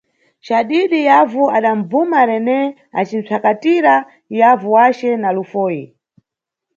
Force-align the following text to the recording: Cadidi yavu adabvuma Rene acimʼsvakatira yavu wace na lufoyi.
Cadidi 0.47 0.99
yavu 1.09 1.43
adabvuma 1.57 2.19
Rene 2.29 2.59
acimʼsvakatira 2.99 3.95
yavu 4.39 4.67
wace 4.75 5.09
na 5.21 5.29
lufoyi. 5.35 5.83